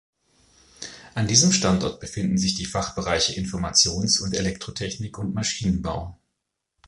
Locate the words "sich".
2.39-2.55